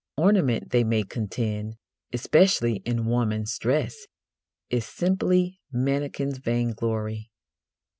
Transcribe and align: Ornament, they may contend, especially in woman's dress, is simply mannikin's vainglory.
Ornament, 0.17 0.71
they 0.71 0.83
may 0.83 1.03
contend, 1.03 1.75
especially 2.11 2.77
in 2.85 3.05
woman's 3.05 3.55
dress, 3.59 4.07
is 4.71 4.83
simply 4.83 5.59
mannikin's 5.71 6.39
vainglory. 6.39 7.29